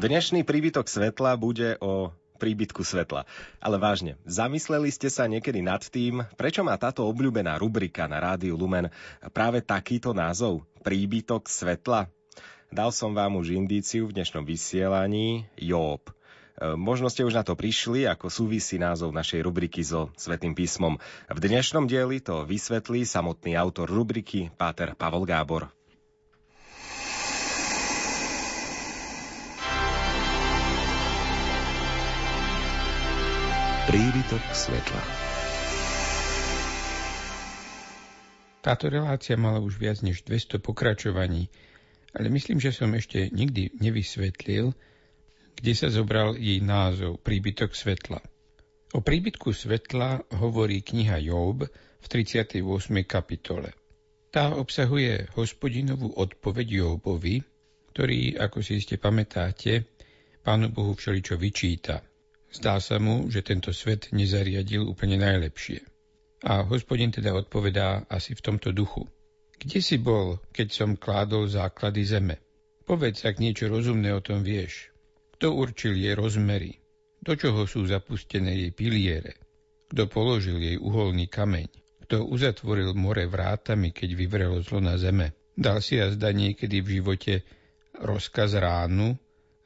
[0.00, 2.08] Dnešný príbytok svetla bude o
[2.40, 3.28] príbytku svetla.
[3.60, 8.56] Ale vážne, zamysleli ste sa niekedy nad tým, prečo má táto obľúbená rubrika na rádiu
[8.56, 8.88] Lumen
[9.36, 10.64] práve takýto názov?
[10.80, 12.08] Príbytok svetla?
[12.72, 16.08] Dal som vám už indíciu v dnešnom vysielaní Job.
[16.08, 16.12] E,
[16.80, 20.96] možno ste už na to prišli, ako súvisí názov našej rubriky so Svetým písmom.
[21.28, 25.68] V dnešnom dieli to vysvetlí samotný autor rubriky, Páter Pavol Gábor.
[33.90, 35.02] Príbytok svetla.
[38.62, 41.50] Táto relácia mala už viac než 200 pokračovaní,
[42.14, 44.78] ale myslím, že som ešte nikdy nevysvetlil,
[45.58, 48.22] kde sa zobral jej názov Príbytok svetla.
[48.94, 51.66] O príbytku svetla hovorí kniha Job
[51.98, 52.62] v 38.
[53.10, 53.74] kapitole.
[54.30, 57.42] Tá obsahuje hospodinovú odpoveď Jobovi,
[57.90, 59.90] ktorý, ako si iste pamätáte,
[60.46, 62.06] Pánu Bohu všeličo vyčíta–
[62.50, 65.86] Zdá sa mu, že tento svet nezariadil úplne najlepšie.
[66.42, 69.06] A hospodin teda odpovedá asi v tomto duchu.
[69.60, 72.36] Kde si bol, keď som kládol základy zeme?
[72.88, 74.90] Povedz, ak niečo rozumné o tom vieš.
[75.36, 76.80] Kto určil jej rozmery?
[77.20, 79.36] Do čoho sú zapustené jej piliere?
[79.92, 81.68] Kto položil jej uholný kameň?
[82.08, 85.36] Kto uzatvoril more vrátami, keď vyvrelo zlo na zeme?
[85.54, 87.44] Dal si jazda niekedy v živote
[88.00, 89.14] rozkaz ránu,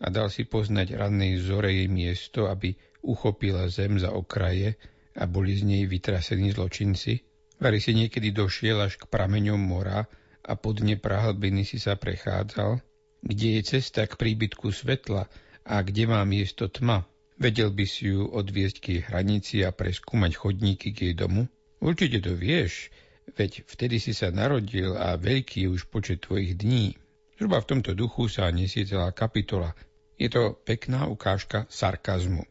[0.04, 4.76] a dal si poznať rannej zore jej miesto, aby uchopila zem za okraje
[5.16, 7.24] a boli z nej vytrasení zločinci?
[7.56, 10.04] Vary si niekedy došiel až k prameňom mora
[10.44, 12.84] a pod dne prahlbiny si sa prechádzal?
[13.24, 15.24] Kde je cesta k príbytku svetla
[15.64, 17.08] a kde má miesto tma?
[17.40, 21.48] Vedel by si ju odviesť k jej hranici a preskúmať chodníky k jej domu?
[21.80, 22.92] Určite to vieš,
[23.32, 26.92] veď vtedy si sa narodil a veľký je už počet tvojich dní.
[27.40, 29.74] Zhruba v tomto duchu sa nesie celá kapitola
[30.14, 32.46] je to pekná ukážka sarkazmu.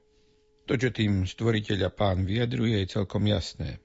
[0.67, 3.83] To, čo tým stvoriteľ a pán vyjadruje, je celkom jasné.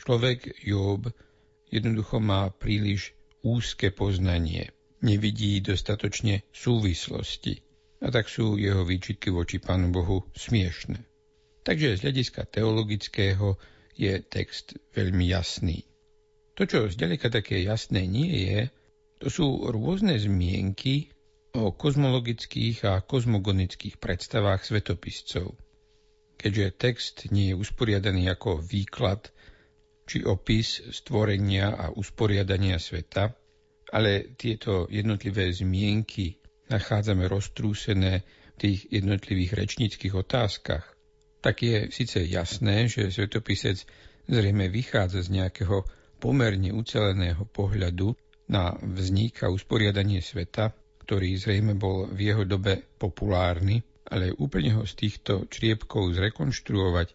[0.00, 1.08] Človek Job
[1.68, 3.12] jednoducho má príliš
[3.44, 4.72] úzke poznanie,
[5.04, 7.60] nevidí dostatočne súvislosti
[8.02, 11.06] a tak sú jeho výčitky voči Pánu Bohu smiešne.
[11.62, 13.54] Takže z hľadiska teologického
[13.94, 15.86] je text veľmi jasný.
[16.58, 18.60] To, čo zďaleka také jasné nie je,
[19.22, 21.14] to sú rôzne zmienky
[21.52, 25.52] o kozmologických a kozmogonických predstavách svetopiscov.
[26.40, 29.28] Keďže text nie je usporiadaný ako výklad
[30.08, 33.36] či opis stvorenia a usporiadania sveta,
[33.92, 36.40] ale tieto jednotlivé zmienky
[36.72, 40.88] nachádzame roztrúsené v tých jednotlivých rečníckých otázkach,
[41.44, 43.84] tak je síce jasné, že svetopisec
[44.24, 45.84] zrejme vychádza z nejakého
[46.16, 48.16] pomerne uceleného pohľadu
[48.48, 54.82] na vznik a usporiadanie sveta, ktorý zrejme bol v jeho dobe populárny, ale úplne ho
[54.86, 57.08] z týchto čriepkov zrekonštruovať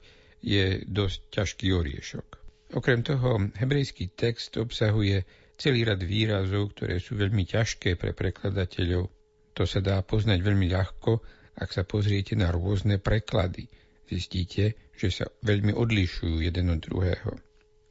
[0.44, 2.28] je dosť ťažký oriešok.
[2.76, 5.24] Okrem toho, hebrejský text obsahuje
[5.56, 9.08] celý rad výrazov, ktoré sú veľmi ťažké pre prekladateľov.
[9.56, 11.12] To sa dá poznať veľmi ľahko,
[11.58, 13.66] ak sa pozriete na rôzne preklady.
[14.06, 17.40] Zistíte, že sa veľmi odlišujú jeden od druhého.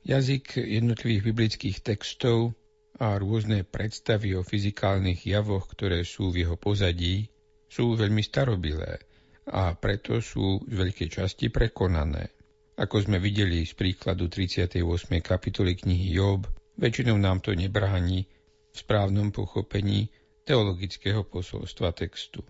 [0.06, 2.54] Jazyk jednotlivých biblických textov
[2.96, 7.28] a rôzne predstavy o fyzikálnych javoch, ktoré sú v jeho pozadí,
[7.68, 9.04] sú veľmi starobilé
[9.52, 12.32] a preto sú z veľkej časti prekonané.
[12.76, 14.80] Ako sme videli z príkladu 38.
[15.20, 18.24] kapitoly knihy Job, väčšinou nám to nebráni
[18.72, 20.08] v správnom pochopení
[20.44, 22.44] teologického posolstva textu.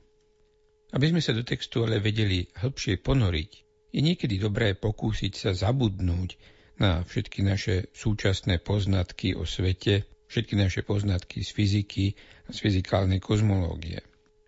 [0.95, 3.51] Aby sme sa do textu ale vedeli hĺbšie ponoriť,
[3.95, 6.39] je niekedy dobré pokúsiť sa zabudnúť
[6.79, 12.07] na všetky naše súčasné poznatky o svete všetky naše poznatky z fyziky
[12.47, 14.03] a z fyzikálnej kozmológie.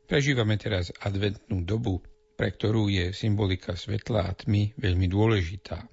[0.08, 2.00] Prežívame teraz adventnú dobu,
[2.38, 5.84] pre ktorú je symbolika svetla a tmy veľmi dôležitá.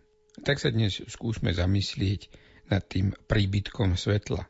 [0.46, 2.30] Tak sa dnes skúsme zamyslieť
[2.70, 4.46] nad tým príbytkom svetla,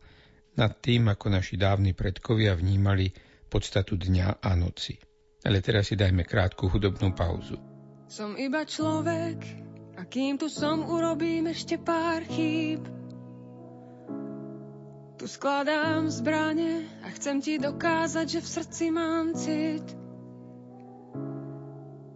[0.56, 3.12] nad tým, ako naši dávni predkovia vnímali
[3.47, 4.96] podstatu dňa a noci.
[5.46, 7.59] Ale teraz si dajme krátku hudobnú pauzu.
[8.09, 9.40] Som iba človek
[9.96, 13.04] a kým tu som, urobím ešte pár chýb.
[15.25, 19.81] Tu skladám zbranie a chcem ti dokázať, že v srdci mám cit.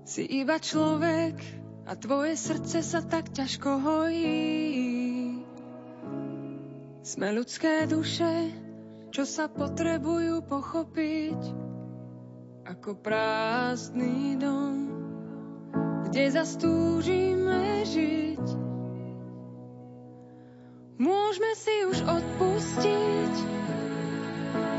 [0.05, 1.41] Si iba človek
[1.89, 5.41] a tvoje srdce sa tak ťažko hojí.
[7.01, 8.53] Sme ľudské duše,
[9.09, 11.41] čo sa potrebujú pochopiť
[12.69, 14.85] ako prázdny dom,
[16.05, 18.58] kde zastúžime žiť.
[20.99, 23.33] Môžeme si už odpustiť.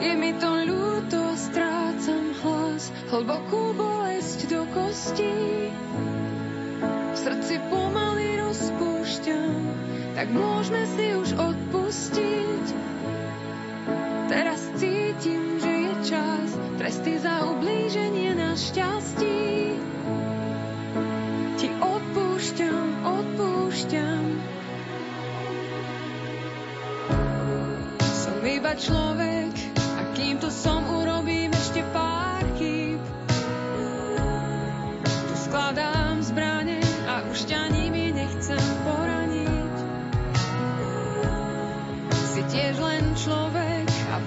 [0.05, 2.93] Je mi to ľúto strácam hlas.
[3.09, 5.73] hlbokú bolesť do kostí.
[6.85, 9.65] V srdci pomaly rozpúšťam,
[10.13, 11.60] tak môžeme si už odpustiť.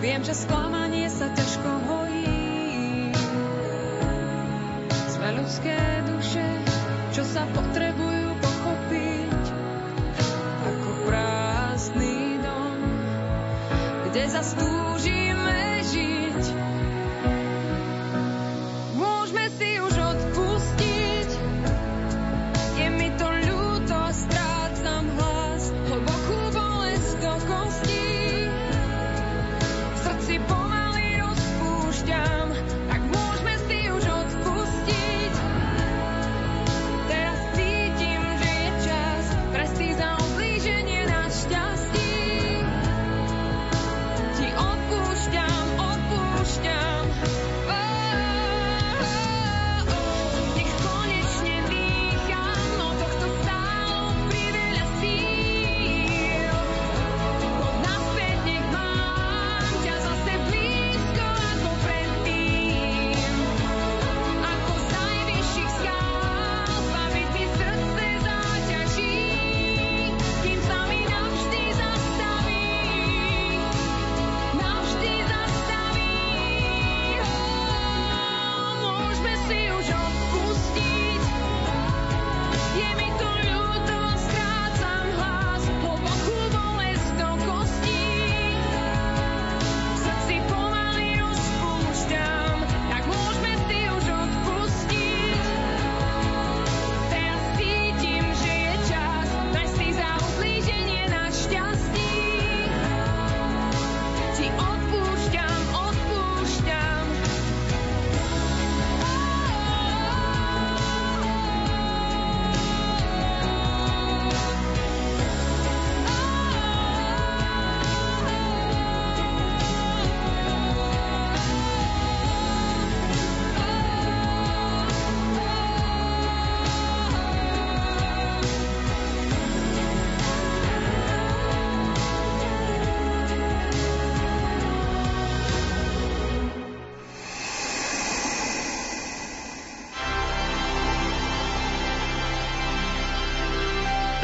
[0.03, 3.15] Viem, že sklamanie sa ťažko hojí.
[5.15, 6.43] Sme ľudské duše,
[7.15, 9.43] čo sa potrebujú pochopiť
[10.67, 12.77] ako prázdny dom,
[14.11, 15.22] kde zastúžime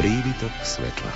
[0.09, 1.13] Príbytok svetla.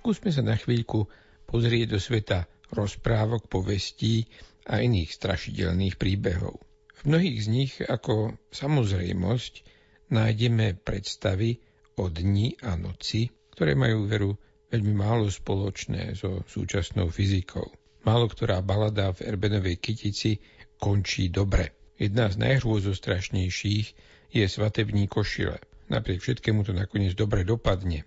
[0.00, 1.04] Skúsme sa na chvíľku
[1.44, 4.24] pozrieť do sveta rozprávok, povestí
[4.64, 6.56] a iných strašidelných príbehov.
[6.96, 9.68] V mnohých z nich ako samozrejmosť
[10.08, 11.60] nájdeme predstavy
[12.00, 14.32] o dni a noci, ktoré majú veru
[14.72, 17.68] veľmi málo spoločné so súčasnou fyzikou.
[18.08, 20.40] Málo ktorá balada v Erbenovej kytici
[20.80, 21.76] končí dobre.
[22.00, 25.58] Jedna z najhrôzostrašnejších je svatební košile.
[25.88, 28.04] Napriek všetkému to nakoniec dobre dopadne.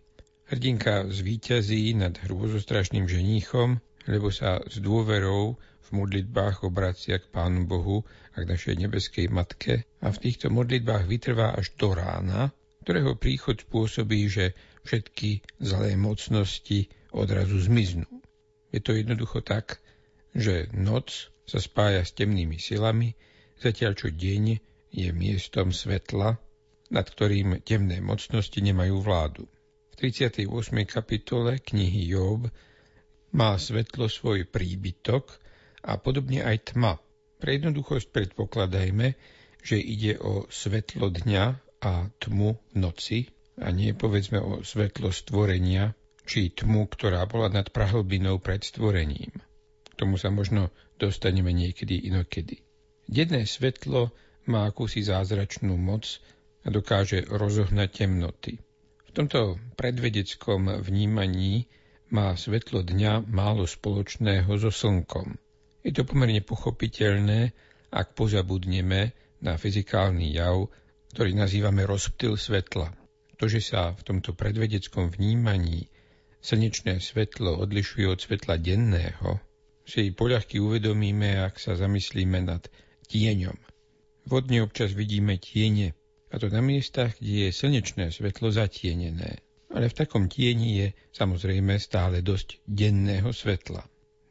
[0.52, 8.06] Hrdinka zvíťazí nad hrôzostrašným ženíchom, lebo sa s dôverou v modlitbách obracia k Pánu Bohu
[8.36, 12.54] a k našej nebeskej Matke a v týchto modlitbách vytrvá až do rána,
[12.86, 14.54] ktorého príchod spôsobí, že
[14.86, 18.08] všetky zlé mocnosti odrazu zmiznú.
[18.72, 19.84] Je to jednoducho tak,
[20.32, 23.14] že noc sa spája s temnými silami,
[23.60, 26.36] zatiaľ čo deň je miestom svetla,
[26.92, 29.48] nad ktorým temné mocnosti nemajú vládu.
[29.96, 30.46] V 38.
[30.84, 32.52] kapitole knihy Job
[33.32, 35.32] má svetlo svoj príbytok
[35.88, 37.00] a podobne aj tma.
[37.40, 39.16] Pre jednoduchosť predpokladajme,
[39.64, 41.46] že ide o svetlo dňa
[41.82, 45.96] a tmu noci a nie povedzme o svetlo stvorenia
[46.28, 49.34] či tmu, ktorá bola nad prahlbinou pred stvorením.
[49.90, 50.70] K tomu sa možno
[51.02, 52.62] dostaneme niekedy inokedy.
[53.10, 54.14] Denné svetlo
[54.50, 56.22] má akúsi zázračnú moc
[56.66, 58.62] a dokáže rozohnať temnoty.
[59.10, 61.68] V tomto predvedeckom vnímaní
[62.12, 65.36] má svetlo dňa málo spoločného so slnkom.
[65.82, 67.52] Je to pomerne pochopiteľné,
[67.92, 70.70] ak pozabudneme na fyzikálny jav,
[71.12, 72.94] ktorý nazývame rozptyl svetla.
[73.42, 75.90] To, že sa v tomto predvedeckom vnímaní
[76.46, 79.42] slnečné svetlo odlišuje od svetla denného,
[79.82, 82.64] si poľahky uvedomíme, ak sa zamyslíme nad
[83.10, 83.71] tieňom.
[84.26, 85.98] Vodne občas vidíme tiene,
[86.32, 89.44] a to na miestach, kde je slnečné svetlo zatienené.
[89.72, 93.84] Ale v takom tieni je samozrejme stále dosť denného svetla.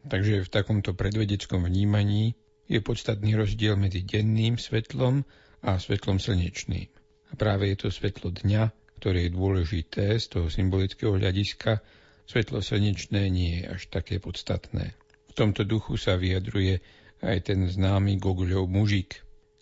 [0.09, 2.33] Takže v takomto predvedeckom vnímaní
[2.71, 5.25] je podstatný rozdiel medzi denným svetlom
[5.61, 6.89] a svetlom slnečným.
[7.31, 11.85] A práve je to svetlo dňa, ktoré je dôležité z toho symbolického hľadiska,
[12.25, 14.97] svetlo slnečné nie je až také podstatné.
[15.31, 16.81] V tomto duchu sa vyjadruje
[17.21, 19.21] aj ten známy Gogolov mužik,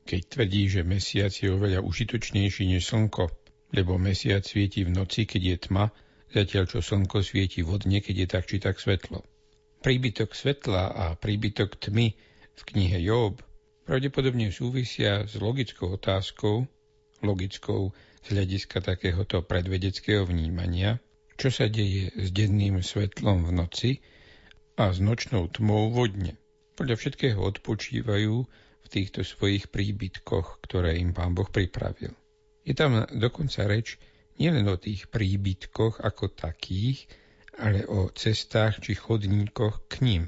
[0.08, 3.28] keď tvrdí, že mesiac je oveľa užitočnejší než slnko,
[3.76, 5.92] lebo mesiac svieti v noci, keď je tma,
[6.32, 9.20] zatiaľ čo slnko svieti vodne, keď je tak či tak svetlo.
[9.84, 12.16] Príbytok svetla a príbytok tmy
[12.56, 13.44] v knihe Job
[13.84, 16.64] pravdepodobne súvisia s logickou otázkou,
[17.20, 17.92] logickou
[18.24, 21.00] z hľadiska takéhoto predvedeckého vnímania,
[21.36, 23.90] čo sa deje s denným svetlom v noci
[24.80, 26.40] a s nočnou tmou vodne.
[26.80, 28.34] Podľa všetkého odpočívajú
[28.88, 32.16] v týchto svojich príbytkoch, ktoré im pán Boh pripravil.
[32.64, 34.00] Je tam dokonca reč
[34.40, 37.04] nielen o tých príbytkoch ako takých,
[37.60, 40.24] ale o cestách či chodníkoch k ním.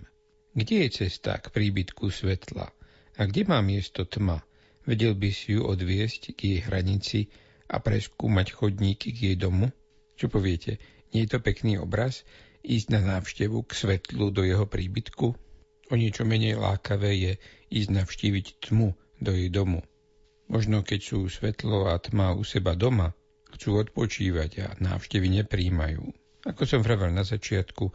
[0.53, 2.69] Kde je cesta k príbytku svetla?
[3.17, 4.45] A kde má miesto tma?
[4.85, 7.33] Vedel by si ju odviesť k jej hranici
[7.65, 9.73] a preskúmať chodníky k jej domu?
[10.21, 10.77] Čo poviete,
[11.17, 12.29] nie je to pekný obraz?
[12.61, 15.33] Ísť na návštevu k svetlu do jeho príbytku?
[15.91, 17.33] O niečo menej lákavé je
[17.75, 19.83] ísť navštíviť tmu do jej domu.
[20.47, 23.11] Možno keď sú svetlo a tma u seba doma,
[23.59, 26.03] chcú odpočívať a návštevy nepríjmajú.
[26.47, 27.91] Ako som vravel na začiatku,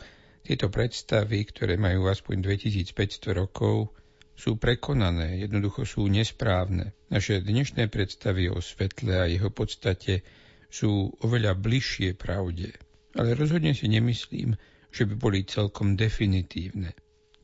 [0.46, 3.96] tieto predstavy, ktoré majú aspoň 2500 rokov,
[4.36, 6.92] sú prekonané, jednoducho sú nesprávne.
[7.08, 10.22] Naše dnešné predstavy o svetle a jeho podstate
[10.68, 12.76] sú oveľa bližšie pravde.
[13.16, 14.60] Ale rozhodne si nemyslím,
[14.92, 16.92] že by boli celkom definitívne.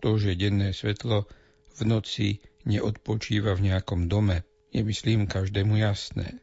[0.01, 1.29] To, že denné svetlo
[1.77, 4.43] v noci neodpočíva v nejakom dome,
[4.73, 6.41] je myslím každému jasné.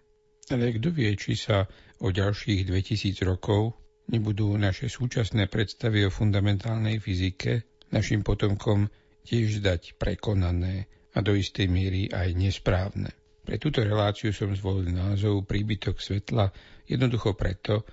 [0.49, 1.67] Ale kto vie, či sa
[2.01, 3.75] o ďalších 2000 rokov
[4.09, 8.89] nebudú naše súčasné predstavy o fundamentálnej fyzike našim potomkom
[9.29, 13.13] tiež zdať prekonané a do istej míry aj nesprávne.
[13.45, 16.53] Pre túto reláciu som zvolil názov Príbytok svetla
[16.85, 17.85] jednoducho preto,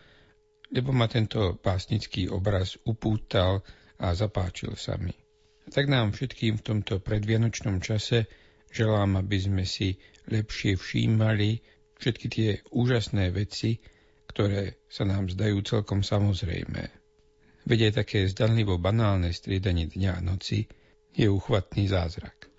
[0.71, 3.63] lebo ma tento pásnický obraz upútal
[3.99, 5.24] a zapáčil sa mi.
[5.73, 8.29] Tak nám všetkým v tomto predvianočnom čase
[8.69, 9.97] želám, aby sme si
[10.29, 11.61] lepšie všímali
[11.97, 13.81] všetky tie úžasné veci,
[14.29, 16.91] ktoré sa nám zdajú celkom samozrejmé.
[17.65, 20.69] Veď také zdanlivo banálne striedanie dňa a noci
[21.15, 22.54] je uchvatný zázrak.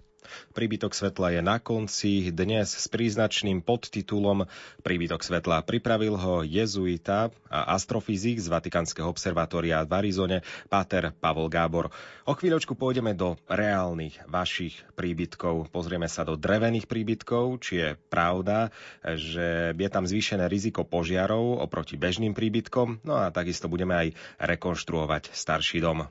[0.54, 4.46] Príbytok svetla je na konci, dnes s príznačným podtitulom
[4.86, 10.38] Príbytok svetla pripravil ho jezuita a astrofyzik z Vatikánskeho observatória v Arizone,
[10.70, 11.90] Páter Pavol Gábor.
[12.26, 15.70] O chvíľočku pôjdeme do reálnych vašich príbytkov.
[15.74, 18.70] Pozrieme sa do drevených príbytkov, či je pravda,
[19.02, 25.34] že je tam zvýšené riziko požiarov oproti bežným príbytkom, no a takisto budeme aj rekonštruovať
[25.34, 26.06] starší dom.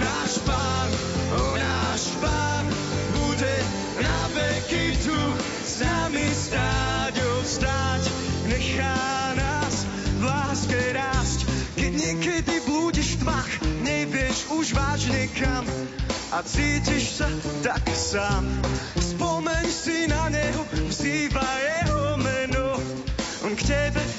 [0.00, 0.88] náš Pán,
[1.54, 2.64] náš Pán
[3.14, 3.56] bude
[4.02, 5.18] na veky tu
[5.64, 8.02] s nami stáť, obstáť,
[8.50, 8.98] nechá
[9.38, 9.86] nás
[10.18, 10.80] v láske.
[11.80, 13.52] Keď niekedy blúdiš v tmach,
[14.60, 15.64] už vážne kam
[16.36, 17.28] a cítiš sa
[17.64, 18.44] tak sám.
[19.00, 22.76] Spomeň si na Neho, vzýva Jeho meno,
[23.46, 24.09] On k Tebe